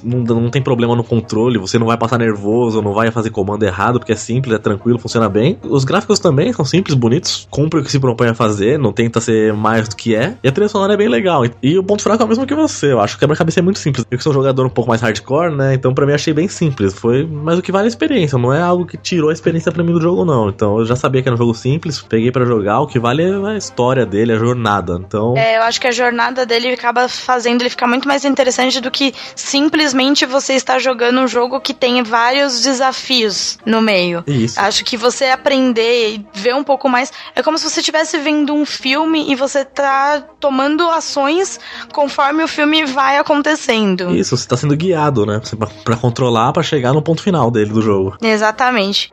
não, 0.02 0.18
não 0.18 0.50
tem 0.50 0.60
problema 0.60 0.96
no 0.96 1.04
controle, 1.04 1.56
você 1.58 1.78
não 1.78 1.86
vai 1.86 1.96
passar 1.96 2.18
nervoso, 2.18 2.82
não 2.82 2.92
vai 2.92 3.10
fazer 3.12 3.30
comando 3.30 3.62
errado, 3.62 4.00
porque 4.00 4.12
é 4.12 4.16
simples, 4.16 4.54
é 4.54 4.58
tranquilo, 4.58 4.98
funciona 4.98 5.28
bem. 5.28 5.58
Os 5.62 5.84
gráficos 5.84 6.18
também 6.18 6.52
são 6.52 6.64
simples, 6.64 6.96
bonitos, 6.96 7.46
cumpre 7.48 7.78
o 7.78 7.84
que 7.84 7.90
se 7.90 8.00
propõe 8.00 8.28
a 8.28 8.34
fazer, 8.34 8.78
não 8.78 8.92
tenta 8.92 9.20
ser 9.20 9.52
mais 9.52 9.88
do 9.88 9.94
que 9.94 10.16
é. 10.16 10.34
E 10.42 10.48
a 10.48 10.52
trilha 10.52 10.68
sonora 10.68 10.94
é 10.94 10.96
bem 10.96 11.08
legal. 11.08 11.44
E 11.62 11.78
o 11.78 11.84
ponto 11.84 12.02
fraco 12.02 12.22
é 12.22 12.26
o 12.26 12.28
mesmo 12.28 12.46
que 12.46 12.54
você, 12.54 12.92
eu 12.92 13.00
acho 13.00 13.14
que 13.14 13.20
quebra-cabeça 13.20 13.60
é 13.60 13.62
muito 13.62 13.78
simples. 13.78 14.04
Eu 14.10 14.18
que 14.18 14.24
sou 14.24 14.32
um 14.32 14.34
jogador 14.34 14.66
um 14.66 14.70
pouco 14.70 14.90
mais 14.90 15.00
hardcore, 15.00 15.54
né? 15.54 15.74
Então 15.74 15.94
pra 15.94 16.04
mim 16.04 16.12
achei 16.12 16.34
bem 16.34 16.48
simples. 16.48 16.94
Foi 16.94 17.24
mais 17.24 17.58
o 17.58 17.62
que 17.62 17.70
vale 17.70 17.84
a 17.84 17.88
experiência, 17.88 18.36
não 18.36 18.52
é 18.52 18.60
algo 18.60 18.84
que 18.84 18.96
tirou 18.96 19.30
a 19.30 19.32
experiência 19.32 19.70
pra 19.70 19.84
mim 19.84 19.92
do 19.92 20.00
jogo, 20.00 20.24
não. 20.24 20.48
Então 20.48 20.78
eu 20.78 20.84
já 20.84 20.96
sabia 20.96 21.22
que 21.22 21.28
era 21.28 21.34
um 21.34 21.38
jogo 21.38 21.54
simples, 21.54 22.02
peguei 22.02 22.32
para 22.32 22.44
jogar, 22.44 22.80
o 22.80 22.86
que 22.88 22.98
vale 22.98 23.22
é 23.22 23.52
a 23.52 23.56
história 23.56 24.04
dele, 24.04 24.32
a 24.32 24.36
jornada. 24.36 25.00
Então. 25.00 25.34
É, 25.36 25.58
eu 25.58 25.62
acho 25.62 25.80
que 25.80 25.86
a 25.86 25.92
jornada 25.92 26.44
dele 26.44 26.68
acaba 26.72 27.08
fazendo 27.08 27.62
ele 27.62 27.70
ficar 27.70 27.86
muito 27.86 28.08
mais 28.08 28.24
interessante 28.24 28.80
do 28.80 28.90
que 28.90 29.01
simplesmente 29.34 30.26
você 30.26 30.54
está 30.54 30.78
jogando 30.78 31.20
um 31.20 31.26
jogo 31.26 31.60
que 31.60 31.74
tem 31.74 32.02
vários 32.02 32.62
desafios 32.62 33.58
no 33.64 33.80
meio. 33.80 34.22
Isso. 34.26 34.60
Acho 34.60 34.84
que 34.84 34.96
você 34.96 35.26
aprender 35.26 36.14
e 36.14 36.26
ver 36.34 36.54
um 36.54 36.62
pouco 36.62 36.88
mais 36.88 37.10
é 37.34 37.42
como 37.42 37.58
se 37.58 37.68
você 37.68 37.80
estivesse 37.80 38.18
vendo 38.18 38.54
um 38.54 38.64
filme 38.66 39.30
e 39.30 39.34
você 39.34 39.64
tá 39.64 40.22
tomando 40.38 40.88
ações 40.90 41.58
conforme 41.92 42.44
o 42.44 42.48
filme 42.48 42.84
vai 42.84 43.18
acontecendo. 43.18 44.14
Isso, 44.14 44.36
você 44.36 44.44
está 44.44 44.56
sendo 44.56 44.76
guiado, 44.76 45.24
né? 45.24 45.40
Para 45.84 45.96
controlar, 45.96 46.52
para 46.52 46.62
chegar 46.62 46.92
no 46.92 47.02
ponto 47.02 47.22
final 47.22 47.50
dele 47.50 47.70
do 47.72 47.82
jogo. 47.82 48.16
Exatamente. 48.20 49.12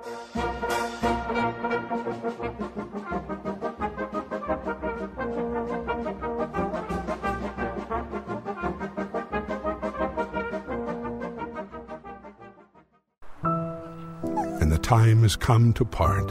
Time 14.89 15.21
has 15.21 15.35
come 15.35 15.71
to 15.71 15.85
part, 15.85 16.27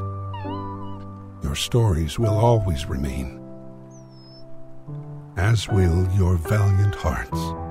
your 1.45 1.55
stories 1.55 2.19
will 2.19 2.37
always 2.37 2.87
remain, 2.87 3.41
as 5.37 5.69
will 5.69 6.09
your 6.17 6.37
valiant 6.38 6.93
hearts. 6.97 7.68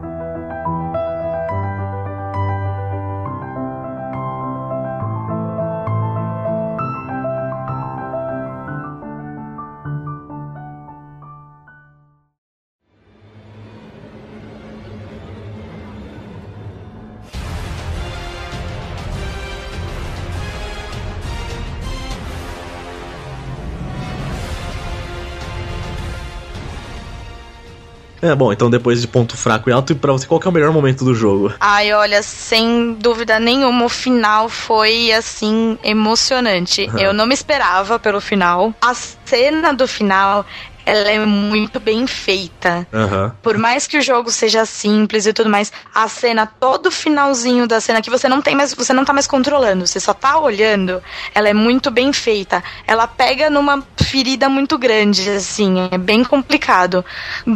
É, 28.21 28.33
bom, 28.33 28.51
então 28.51 28.69
depois 28.69 29.01
de 29.01 29.07
ponto 29.07 29.37
fraco 29.37 29.69
e 29.69 29.73
alto, 29.73 29.93
e 29.93 29.95
pra 29.95 30.11
você, 30.11 30.25
qual 30.27 30.39
que 30.39 30.47
é 30.47 30.49
o 30.49 30.53
melhor 30.53 30.71
momento 30.71 31.05
do 31.05 31.13
jogo? 31.13 31.53
Ai, 31.59 31.93
olha, 31.93 32.21
sem 32.23 32.93
dúvida 32.99 33.39
nenhuma, 33.39 33.85
o 33.85 33.89
final 33.89 34.49
foi, 34.49 35.11
assim, 35.11 35.77
emocionante. 35.83 36.89
Uhum. 36.91 36.99
Eu 36.99 37.13
não 37.13 37.25
me 37.25 37.33
esperava 37.33 37.99
pelo 37.99 38.19
final. 38.19 38.73
A 38.81 38.93
cena 38.93 39.73
do 39.73 39.87
final 39.87 40.45
ela 40.87 41.11
é 41.11 41.19
muito 41.19 41.81
bem 41.81 42.07
feita. 42.07 42.87
Uhum. 42.93 43.29
Por 43.43 43.57
mais 43.57 43.85
que 43.85 43.97
o 43.97 44.01
jogo 44.01 44.31
seja 44.31 44.65
simples 44.65 45.25
e 45.25 45.33
tudo 45.33 45.49
mais, 45.49 45.71
a 45.93 46.07
cena, 46.07 46.45
todo 46.45 46.89
finalzinho 46.89 47.67
da 47.67 47.81
cena 47.81 48.01
que 48.01 48.09
você 48.09 48.29
não 48.29 48.41
tem 48.41 48.55
mais, 48.55 48.73
você 48.73 48.93
não 48.93 49.03
tá 49.03 49.11
mais 49.11 49.27
controlando, 49.27 49.85
você 49.85 49.99
só 49.99 50.13
tá 50.13 50.39
olhando, 50.39 51.03
ela 51.35 51.49
é 51.49 51.53
muito 51.53 51.91
bem 51.91 52.13
feita. 52.13 52.63
Ela 52.87 53.05
pega 53.05 53.49
numa 53.49 53.85
ferida 53.97 54.47
muito 54.47 54.77
grande, 54.77 55.29
assim, 55.29 55.89
é 55.91 55.97
bem 55.97 56.23
complicado. 56.23 57.03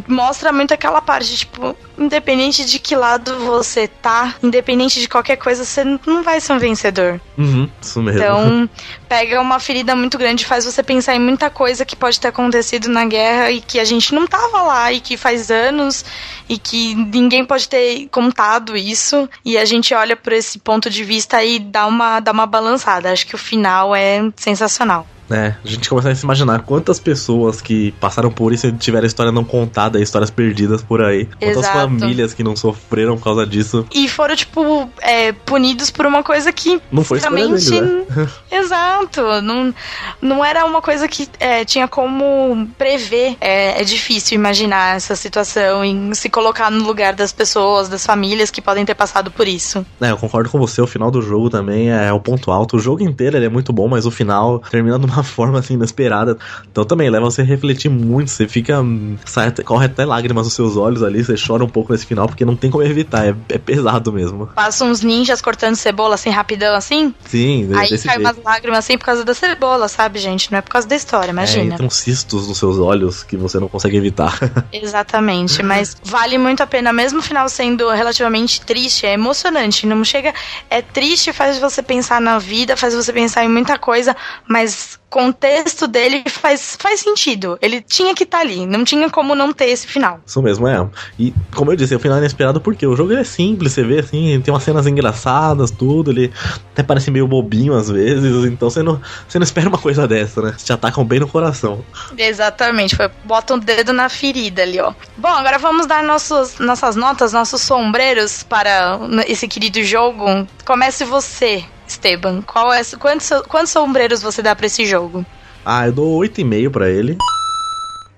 Mostra 0.09 0.51
muito 0.51 0.73
aquela 0.73 1.01
parte, 1.01 1.37
tipo, 1.37 1.73
independente 1.97 2.65
de 2.65 2.79
que 2.79 2.97
lado 2.97 3.39
você 3.39 3.87
tá, 3.87 4.35
independente 4.43 4.99
de 4.99 5.07
qualquer 5.07 5.37
coisa, 5.37 5.63
você 5.63 5.85
não 6.05 6.21
vai 6.21 6.41
ser 6.41 6.51
um 6.51 6.59
vencedor. 6.59 7.21
Uhum, 7.37 7.69
isso 7.81 8.01
mesmo. 8.01 8.19
Então, 8.19 8.69
pega 9.07 9.39
uma 9.39 9.57
ferida 9.57 9.95
muito 9.95 10.17
grande, 10.17 10.45
faz 10.45 10.65
você 10.65 10.83
pensar 10.83 11.15
em 11.15 11.19
muita 11.19 11.49
coisa 11.49 11.85
que 11.85 11.95
pode 11.95 12.19
ter 12.19 12.27
acontecido 12.27 12.89
na 12.89 13.05
guerra 13.05 13.20
guerra 13.21 13.51
e 13.51 13.61
que 13.61 13.79
a 13.79 13.85
gente 13.85 14.13
não 14.13 14.25
tava 14.25 14.61
lá 14.63 14.91
e 14.91 14.99
que 14.99 15.15
faz 15.15 15.51
anos 15.51 16.03
e 16.49 16.57
que 16.57 16.95
ninguém 16.95 17.45
pode 17.45 17.67
ter 17.67 18.07
contado 18.09 18.75
isso 18.75 19.29
e 19.45 19.57
a 19.57 19.65
gente 19.65 19.93
olha 19.93 20.15
por 20.15 20.33
esse 20.33 20.57
ponto 20.59 20.89
de 20.89 21.03
vista 21.03 21.43
e 21.43 21.59
dá 21.59 21.85
uma, 21.85 22.19
dá 22.19 22.31
uma 22.31 22.45
balançada. 22.45 23.11
Acho 23.11 23.27
que 23.27 23.35
o 23.35 23.37
final 23.37 23.95
é 23.95 24.31
sensacional 24.35 25.05
né? 25.31 25.55
A 25.63 25.67
gente 25.67 25.89
começa 25.89 26.09
a 26.09 26.15
se 26.15 26.25
imaginar 26.25 26.59
quantas 26.63 26.99
pessoas 26.99 27.61
que 27.61 27.93
passaram 27.93 28.29
por 28.29 28.51
isso 28.51 28.67
e 28.67 28.73
tiveram 28.73 29.07
história 29.07 29.31
não 29.31 29.45
contada, 29.45 29.99
histórias 29.99 30.29
perdidas 30.29 30.83
por 30.83 31.01
aí. 31.01 31.25
Quantas 31.25 31.57
Exato. 31.57 31.77
famílias 31.77 32.33
que 32.33 32.43
não 32.43 32.55
sofreram 32.55 33.15
por 33.17 33.23
causa 33.23 33.47
disso. 33.47 33.87
E 33.93 34.09
foram, 34.09 34.35
tipo, 34.35 34.89
é, 35.01 35.31
punidos 35.31 35.89
por 35.89 36.05
uma 36.05 36.21
coisa 36.21 36.51
que. 36.51 36.81
Não 36.91 37.03
foi 37.03 37.19
realmente. 37.19 37.79
Né? 37.79 38.05
Exato. 38.51 39.21
Não, 39.41 39.73
não 40.21 40.43
era 40.43 40.65
uma 40.65 40.81
coisa 40.81 41.07
que 41.07 41.29
é, 41.39 41.63
tinha 41.63 41.87
como 41.87 42.67
prever. 42.77 43.37
É, 43.39 43.81
é 43.81 43.83
difícil 43.85 44.35
imaginar 44.35 44.97
essa 44.97 45.15
situação 45.15 45.85
e 45.85 46.13
se 46.13 46.29
colocar 46.29 46.69
no 46.69 46.83
lugar 46.83 47.13
das 47.13 47.31
pessoas, 47.31 47.87
das 47.87 48.05
famílias 48.05 48.51
que 48.51 48.61
podem 48.61 48.83
ter 48.83 48.95
passado 48.95 49.31
por 49.31 49.47
isso. 49.47 49.85
É, 50.01 50.11
eu 50.11 50.17
concordo 50.17 50.49
com 50.49 50.59
você. 50.59 50.81
O 50.81 50.87
final 50.87 51.09
do 51.09 51.21
jogo 51.21 51.49
também 51.49 51.89
é 51.89 52.11
o 52.11 52.19
ponto 52.19 52.51
alto. 52.51 52.75
O 52.75 52.79
jogo 52.79 53.01
inteiro 53.01 53.37
ele 53.37 53.45
é 53.45 53.49
muito 53.49 53.71
bom, 53.71 53.87
mas 53.87 54.05
o 54.05 54.11
final 54.11 54.59
termina 54.59 54.97
numa 54.97 55.20
forma 55.23 55.59
assim 55.59 55.73
inesperada. 55.75 56.37
Então 56.71 56.83
também 56.83 57.09
leva 57.09 57.25
você 57.25 57.41
a 57.41 57.45
refletir 57.45 57.89
muito. 57.89 58.31
Você 58.31 58.47
fica. 58.47 58.83
Sai, 59.25 59.51
corre 59.63 59.85
até 59.85 60.05
lágrimas 60.05 60.45
nos 60.45 60.53
seus 60.53 60.77
olhos 60.77 61.03
ali. 61.03 61.23
Você 61.23 61.35
chora 61.35 61.63
um 61.63 61.69
pouco 61.69 61.91
nesse 61.91 62.05
final, 62.05 62.27
porque 62.27 62.45
não 62.45 62.55
tem 62.55 62.69
como 62.69 62.83
evitar. 62.83 63.27
É, 63.27 63.35
é 63.49 63.57
pesado 63.57 64.11
mesmo. 64.11 64.47
Passa 64.47 64.85
uns 64.85 65.01
ninjas 65.01 65.41
cortando 65.41 65.75
cebola 65.75 66.15
assim, 66.15 66.29
rapidão 66.29 66.75
assim. 66.75 67.13
Sim, 67.25 67.69
Aí 67.73 67.89
cai 67.89 67.97
jeito. 67.97 68.19
umas 68.19 68.37
lágrimas 68.43 68.79
assim 68.79 68.97
por 68.97 69.05
causa 69.05 69.23
da 69.23 69.33
cebola, 69.33 69.87
sabe, 69.87 70.19
gente? 70.19 70.51
Não 70.51 70.59
é 70.59 70.61
por 70.61 70.71
causa 70.71 70.87
da 70.87 70.95
história, 70.95 71.29
é, 71.29 71.33
imagina. 71.33 71.75
É, 71.79 71.83
uns 71.83 71.95
cistos 71.95 72.47
nos 72.47 72.57
seus 72.57 72.77
olhos 72.77 73.23
que 73.23 73.37
você 73.37 73.59
não 73.59 73.67
consegue 73.67 73.97
evitar. 73.97 74.37
Exatamente, 74.71 75.63
mas 75.63 75.95
vale 76.03 76.37
muito 76.37 76.61
a 76.61 76.67
pena, 76.67 76.91
mesmo 76.93 77.19
o 77.19 77.21
final 77.21 77.47
sendo 77.49 77.89
relativamente 77.89 78.61
triste, 78.61 79.05
é 79.05 79.13
emocionante. 79.13 79.85
Não 79.85 80.03
chega. 80.03 80.33
É 80.69 80.81
triste, 80.81 81.33
faz 81.33 81.59
você 81.59 81.81
pensar 81.81 82.21
na 82.21 82.39
vida, 82.39 82.77
faz 82.77 82.93
você 82.93 83.11
pensar 83.11 83.43
em 83.43 83.49
muita 83.49 83.77
coisa, 83.77 84.15
mas 84.47 84.99
contexto 85.11 85.87
dele 85.87 86.23
faz, 86.27 86.77
faz 86.79 87.01
sentido. 87.01 87.59
Ele 87.61 87.81
tinha 87.81 88.15
que 88.15 88.23
estar 88.23 88.37
tá 88.37 88.43
ali, 88.43 88.65
não 88.65 88.85
tinha 88.85 89.09
como 89.09 89.35
não 89.35 89.51
ter 89.51 89.65
esse 89.65 89.85
final. 89.85 90.21
Isso 90.25 90.41
mesmo, 90.41 90.67
é. 90.67 90.87
E 91.19 91.33
como 91.53 91.71
eu 91.71 91.75
disse, 91.75 91.93
o 91.93 91.99
final 91.99 92.17
é 92.17 92.21
inesperado 92.21 92.61
porque 92.61 92.87
o 92.87 92.95
jogo 92.95 93.13
é 93.13 93.23
simples, 93.23 93.73
você 93.73 93.83
vê 93.83 93.99
assim, 93.99 94.39
tem 94.41 94.53
umas 94.53 94.63
cenas 94.63 94.87
engraçadas, 94.87 95.69
tudo, 95.69 96.11
ele 96.11 96.31
até 96.71 96.81
parece 96.81 97.11
meio 97.11 97.27
bobinho 97.27 97.73
às 97.73 97.89
vezes, 97.89 98.45
então 98.45 98.69
você 98.69 98.81
não, 98.81 99.01
você 99.27 99.37
não 99.37 99.43
espera 99.43 99.67
uma 99.67 99.77
coisa 99.77 100.07
dessa, 100.07 100.41
né? 100.41 100.55
Te 100.57 100.71
atacam 100.71 101.03
bem 101.03 101.19
no 101.19 101.27
coração. 101.27 101.83
Exatamente, 102.17 102.95
foi, 102.95 103.11
bota 103.25 103.53
um 103.53 103.59
dedo 103.59 103.91
na 103.91 104.07
ferida 104.07 104.61
ali, 104.61 104.79
ó. 104.79 104.93
Bom, 105.17 105.27
agora 105.27 105.59
vamos 105.59 105.87
dar 105.87 106.01
nossos, 106.01 106.57
nossas 106.57 106.95
notas, 106.95 107.33
nossos 107.33 107.61
sombreiros 107.61 108.43
para 108.43 108.97
esse 109.27 109.45
querido 109.45 109.83
jogo. 109.83 110.47
Comece 110.65 111.03
você, 111.03 111.65
Esteban. 111.91 112.41
Qual 112.41 112.71
é, 112.73 112.81
quantos, 112.99 113.29
quantos 113.47 113.71
sombreiros 113.71 114.21
você 114.21 114.41
dá 114.41 114.55
para 114.55 114.65
esse 114.65 114.85
jogo? 114.85 115.25
Ah, 115.65 115.87
eu 115.87 115.93
dou 115.93 116.19
8,5 116.19 116.71
para 116.71 116.89
ele. 116.89 117.17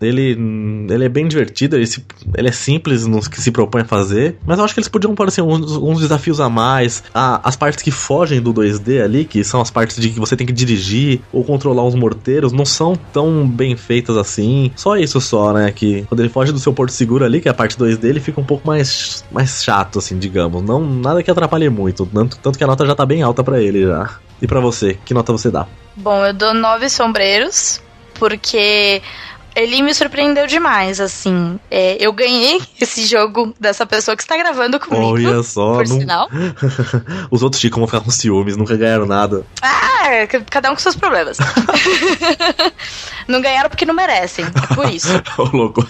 Ele, 0.03 0.37
ele 0.89 1.05
é 1.05 1.09
bem 1.09 1.27
divertido, 1.27 1.75
ele, 1.75 1.87
se, 1.87 2.03
ele 2.35 2.49
é 2.49 2.51
simples 2.51 3.05
nos 3.05 3.27
que 3.27 3.41
se 3.41 3.51
propõe 3.51 3.81
a 3.81 3.85
fazer, 3.85 4.37
mas 4.45 4.57
eu 4.57 4.65
acho 4.65 4.73
que 4.73 4.79
eles 4.79 4.87
podiam 4.87 5.15
pôr 5.15 5.27
assim, 5.27 5.41
uns, 5.41 5.71
uns 5.71 5.99
desafios 5.99 6.39
a 6.39 6.49
mais. 6.49 7.03
A, 7.13 7.47
as 7.47 7.55
partes 7.55 7.83
que 7.83 7.91
fogem 7.91 8.41
do 8.41 8.53
2D 8.53 9.03
ali, 9.03 9.25
que 9.25 9.43
são 9.43 9.61
as 9.61 9.71
partes 9.71 9.97
de 9.97 10.09
que 10.09 10.19
você 10.19 10.35
tem 10.35 10.45
que 10.45 10.53
dirigir 10.53 11.21
ou 11.31 11.43
controlar 11.43 11.83
os 11.83 11.95
morteiros, 11.95 12.51
não 12.51 12.65
são 12.65 12.95
tão 12.95 13.47
bem 13.47 13.75
feitas 13.75 14.17
assim. 14.17 14.71
Só 14.75 14.97
isso 14.97 15.19
só, 15.21 15.53
né? 15.53 15.71
Que 15.71 16.03
quando 16.03 16.19
ele 16.19 16.29
foge 16.29 16.51
do 16.51 16.59
seu 16.59 16.73
porto 16.73 16.91
seguro 16.91 17.25
ali, 17.25 17.41
que 17.41 17.47
é 17.47 17.51
a 17.51 17.53
parte 17.53 17.77
2D, 17.77 18.03
ele 18.05 18.19
fica 18.19 18.39
um 18.39 18.45
pouco 18.45 18.67
mais, 18.67 19.23
mais 19.31 19.63
chato, 19.63 19.99
assim, 19.99 20.17
digamos. 20.17 20.61
Não, 20.61 20.79
nada 20.85 21.23
que 21.23 21.31
atrapalhe 21.31 21.69
muito, 21.69 22.05
tanto, 22.05 22.37
tanto 22.37 22.57
que 22.57 22.63
a 22.63 22.67
nota 22.67 22.85
já 22.85 22.95
tá 22.95 23.05
bem 23.05 23.21
alta 23.21 23.43
para 23.43 23.61
ele 23.61 23.85
já. 23.85 24.19
E 24.41 24.47
para 24.47 24.59
você, 24.59 24.97
que 25.05 25.13
nota 25.13 25.31
você 25.31 25.49
dá? 25.49 25.67
Bom, 25.95 26.25
eu 26.25 26.33
dou 26.33 26.53
nove 26.53 26.89
sombreiros, 26.89 27.81
porque 28.15 29.01
ele 29.55 29.81
me 29.81 29.93
surpreendeu 29.93 30.47
demais, 30.47 30.99
assim. 30.99 31.59
É, 31.69 31.97
eu 31.99 32.11
ganhei 32.11 32.61
esse 32.79 33.05
jogo 33.05 33.53
dessa 33.59 33.85
pessoa 33.85 34.15
que 34.15 34.23
está 34.23 34.35
gravando 34.37 34.79
comigo. 34.79 35.05
Olha 35.05 35.43
só, 35.43 35.75
por 35.75 35.87
não... 35.87 35.99
sinal. 35.99 36.29
Os 37.29 37.43
outros 37.43 37.63
vão 37.63 37.87
ficar 37.87 38.01
com 38.01 38.11
ciúmes, 38.11 38.57
nunca 38.57 38.75
ganharam 38.75 39.05
nada. 39.05 39.45
Ah, 39.61 40.27
cada 40.49 40.71
um 40.71 40.75
com 40.75 40.81
seus 40.81 40.95
problemas. 40.95 41.37
não 43.27 43.41
ganharam 43.41 43.69
porque 43.69 43.85
não 43.85 43.93
merecem, 43.93 44.45
é 44.45 44.73
por 44.75 44.89
isso. 44.89 45.09
Ô, 45.37 45.43
louco. 45.55 45.87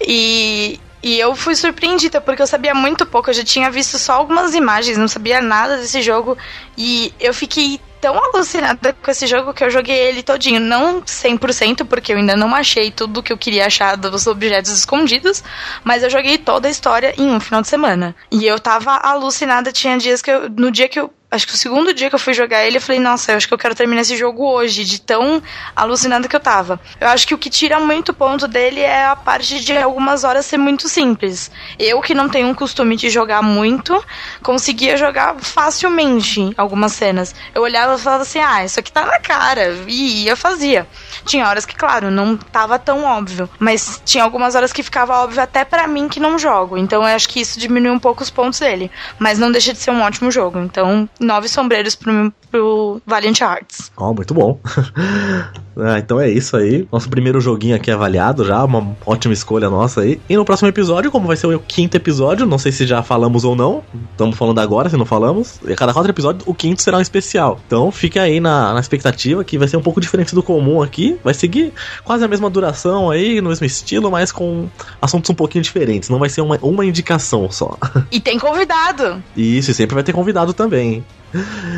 E, 0.00 0.80
e 1.02 1.18
eu 1.18 1.34
fui 1.34 1.54
surpreendida, 1.54 2.20
porque 2.20 2.42
eu 2.42 2.46
sabia 2.46 2.74
muito 2.74 3.06
pouco. 3.06 3.30
Eu 3.30 3.34
já 3.34 3.44
tinha 3.44 3.70
visto 3.70 3.98
só 3.98 4.14
algumas 4.14 4.54
imagens, 4.54 4.98
não 4.98 5.08
sabia 5.08 5.40
nada 5.40 5.78
desse 5.78 6.02
jogo. 6.02 6.36
E 6.76 7.12
eu 7.20 7.32
fiquei 7.32 7.80
tão 8.02 8.18
alucinada 8.18 8.92
com 8.92 9.10
esse 9.12 9.28
jogo 9.28 9.54
que 9.54 9.62
eu 9.62 9.70
joguei 9.70 9.96
ele 9.96 10.24
todinho. 10.24 10.60
Não 10.60 11.00
100%, 11.02 11.86
porque 11.86 12.12
eu 12.12 12.16
ainda 12.16 12.36
não 12.36 12.52
achei 12.52 12.90
tudo 12.90 13.22
que 13.22 13.32
eu 13.32 13.38
queria 13.38 13.66
achar 13.66 13.96
dos 13.96 14.26
objetos 14.26 14.72
escondidos, 14.72 15.42
mas 15.84 16.02
eu 16.02 16.10
joguei 16.10 16.36
toda 16.36 16.66
a 16.66 16.70
história 16.70 17.14
em 17.16 17.30
um 17.30 17.38
final 17.38 17.62
de 17.62 17.68
semana. 17.68 18.14
E 18.30 18.44
eu 18.44 18.58
tava 18.58 18.96
alucinada, 18.96 19.70
tinha 19.70 19.96
dias 19.96 20.20
que 20.20 20.32
eu, 20.32 20.50
no 20.50 20.72
dia 20.72 20.88
que 20.88 20.98
eu 20.98 21.12
acho 21.32 21.46
que 21.46 21.54
o 21.54 21.56
segundo 21.56 21.94
dia 21.94 22.10
que 22.10 22.14
eu 22.14 22.18
fui 22.18 22.34
jogar 22.34 22.64
ele, 22.64 22.76
eu 22.76 22.80
falei, 22.80 23.00
nossa, 23.00 23.32
eu 23.32 23.36
acho 23.38 23.48
que 23.48 23.54
eu 23.54 23.58
quero 23.58 23.74
terminar 23.74 24.02
esse 24.02 24.16
jogo 24.16 24.46
hoje, 24.46 24.84
de 24.84 25.00
tão 25.00 25.42
alucinado 25.74 26.28
que 26.28 26.36
eu 26.36 26.40
tava. 26.40 26.78
Eu 27.00 27.08
acho 27.08 27.26
que 27.26 27.34
o 27.34 27.38
que 27.38 27.48
tira 27.48 27.80
muito 27.80 28.12
ponto 28.12 28.46
dele 28.46 28.80
é 28.80 29.06
a 29.06 29.16
parte 29.16 29.64
de 29.64 29.76
algumas 29.76 30.24
horas 30.24 30.44
ser 30.44 30.58
muito 30.58 30.90
simples. 30.90 31.50
Eu, 31.78 32.02
que 32.02 32.14
não 32.14 32.28
tenho 32.28 32.48
um 32.48 32.54
costume 32.54 32.96
de 32.96 33.08
jogar 33.08 33.42
muito, 33.42 34.04
conseguia 34.42 34.94
jogar 34.96 35.36
facilmente 35.40 36.52
algumas 36.56 36.92
cenas. 36.92 37.34
Eu 37.54 37.62
olhava 37.62 37.94
e 37.94 37.98
falava 37.98 38.22
assim, 38.24 38.38
ah, 38.38 38.62
isso 38.62 38.78
aqui 38.78 38.92
tá 38.92 39.06
na 39.06 39.18
cara, 39.18 39.74
e 39.88 40.24
ia 40.24 40.36
fazia. 40.36 40.86
Tinha 41.24 41.48
horas 41.48 41.64
que, 41.64 41.74
claro, 41.74 42.10
não 42.10 42.36
tava 42.36 42.78
tão 42.78 43.04
óbvio, 43.04 43.48
mas 43.58 44.00
tinha 44.04 44.24
algumas 44.24 44.54
horas 44.54 44.72
que 44.72 44.82
ficava 44.82 45.14
óbvio 45.22 45.42
até 45.42 45.64
para 45.64 45.86
mim 45.86 46.08
que 46.08 46.20
não 46.20 46.38
jogo. 46.38 46.76
Então 46.76 47.02
eu 47.02 47.14
acho 47.14 47.28
que 47.28 47.40
isso 47.40 47.58
diminui 47.58 47.90
um 47.90 47.98
pouco 47.98 48.22
os 48.22 48.30
pontos 48.30 48.60
dele. 48.60 48.90
Mas 49.18 49.38
não 49.38 49.50
deixa 49.52 49.72
de 49.72 49.78
ser 49.78 49.90
um 49.90 50.02
ótimo 50.02 50.30
jogo. 50.30 50.58
Então, 50.58 51.08
nove 51.20 51.48
sombreiros 51.48 51.94
pro, 51.94 52.32
pro 52.50 53.00
Valiant 53.06 53.40
Hearts. 53.40 53.90
Ó, 53.96 54.10
oh, 54.10 54.14
muito 54.14 54.34
bom. 54.34 54.58
ah, 55.76 55.98
então 55.98 56.20
é 56.20 56.30
isso 56.30 56.56
aí. 56.56 56.86
Nosso 56.90 57.08
primeiro 57.08 57.40
joguinho 57.40 57.74
aqui 57.74 57.90
avaliado 57.90 58.44
já, 58.44 58.62
uma 58.64 58.94
ótima 59.06 59.32
escolha 59.32 59.70
nossa 59.70 60.02
aí. 60.02 60.20
E 60.28 60.36
no 60.36 60.44
próximo 60.44 60.68
episódio, 60.68 61.10
como 61.10 61.26
vai 61.26 61.36
ser 61.36 61.46
o 61.46 61.58
quinto 61.58 61.96
episódio, 61.96 62.46
não 62.46 62.58
sei 62.58 62.72
se 62.72 62.86
já 62.86 63.02
falamos 63.02 63.44
ou 63.44 63.56
não. 63.56 63.82
Estamos 64.10 64.36
falando 64.36 64.58
agora, 64.60 64.90
se 64.90 64.96
não 64.96 65.06
falamos. 65.06 65.60
E 65.66 65.72
a 65.72 65.76
cada 65.76 65.92
quatro 65.92 66.10
episódios, 66.10 66.44
o 66.46 66.54
quinto 66.54 66.82
será 66.82 66.98
um 66.98 67.00
especial. 67.00 67.60
Então 67.66 67.90
fique 67.90 68.18
aí 68.18 68.40
na, 68.40 68.74
na 68.74 68.80
expectativa 68.80 69.42
que 69.44 69.58
vai 69.58 69.68
ser 69.68 69.76
um 69.76 69.82
pouco 69.82 70.00
diferente 70.00 70.34
do 70.34 70.42
comum 70.42 70.82
aqui. 70.82 71.18
Vai 71.24 71.34
seguir 71.34 71.72
quase 72.04 72.24
a 72.24 72.28
mesma 72.28 72.50
duração 72.50 73.10
aí, 73.10 73.40
no 73.40 73.48
mesmo 73.48 73.66
estilo, 73.66 74.10
mas 74.10 74.30
com 74.30 74.68
assuntos 75.00 75.30
um 75.30 75.34
pouquinho 75.34 75.62
diferentes. 75.62 76.08
Não 76.08 76.18
vai 76.18 76.28
ser 76.28 76.40
uma, 76.40 76.58
uma 76.62 76.84
indicação 76.84 77.50
só. 77.50 77.76
E 78.10 78.20
tem 78.20 78.38
convidado. 78.38 79.22
Isso, 79.36 79.70
e 79.70 79.74
sempre 79.74 79.94
vai 79.94 80.04
ter 80.04 80.12
convidado 80.12 80.52
também. 80.52 81.02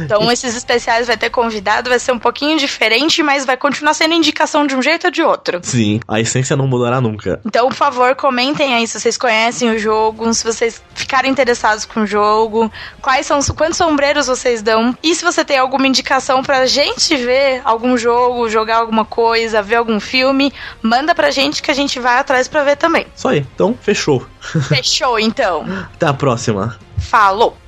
Então, 0.04 0.30
esses 0.30 0.54
especiais 0.54 1.06
vai 1.06 1.16
ter 1.16 1.30
convidado, 1.30 1.90
vai 1.90 1.98
ser 1.98 2.12
um 2.12 2.18
pouquinho 2.18 2.58
diferente, 2.58 3.22
mas 3.22 3.44
vai 3.44 3.56
continuar 3.56 3.94
sendo 3.94 4.14
indicação 4.14 4.66
de 4.66 4.74
um 4.74 4.82
jeito 4.82 5.06
ou 5.06 5.10
de 5.10 5.22
outro. 5.22 5.60
Sim, 5.62 6.00
a 6.06 6.20
essência 6.20 6.56
não 6.56 6.66
mudará 6.66 7.00
nunca. 7.00 7.40
Então, 7.44 7.68
por 7.68 7.74
favor, 7.74 8.14
comentem 8.14 8.74
aí 8.74 8.86
se 8.86 8.98
vocês 8.98 9.16
conhecem 9.16 9.70
o 9.70 9.78
jogo, 9.78 10.32
se 10.34 10.44
vocês 10.44 10.82
ficarem 10.94 11.30
interessados 11.30 11.84
com 11.84 12.00
o 12.00 12.06
jogo, 12.06 12.70
quais 13.00 13.26
são, 13.26 13.40
quantos 13.56 13.76
sombreiros 13.76 14.26
vocês 14.26 14.62
dão, 14.62 14.96
e 15.02 15.14
se 15.14 15.24
você 15.24 15.44
tem 15.44 15.58
alguma 15.58 15.86
indicação 15.86 16.42
pra 16.42 16.66
gente 16.66 17.16
ver 17.16 17.60
algum 17.64 17.96
jogo, 17.96 18.48
jogar 18.48 18.76
alguma 18.76 19.04
coisa, 19.04 19.62
ver 19.62 19.76
algum 19.76 20.00
filme, 20.00 20.52
manda 20.82 21.14
pra 21.14 21.30
gente 21.30 21.62
que 21.62 21.70
a 21.70 21.74
gente 21.74 21.98
vai 22.00 22.18
atrás 22.18 22.48
pra 22.48 22.64
ver 22.64 22.76
também. 22.76 23.06
Isso 23.14 23.28
aí, 23.28 23.46
então 23.54 23.76
fechou. 23.80 24.26
Fechou, 24.68 25.18
então. 25.18 25.64
Até 25.94 26.06
a 26.06 26.12
próxima. 26.14 26.78
Falou! 26.98 27.63